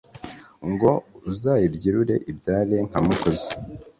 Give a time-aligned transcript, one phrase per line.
[0.69, 0.91] Ngo
[1.29, 3.49] uzayibyirure ibyare nka Mukozi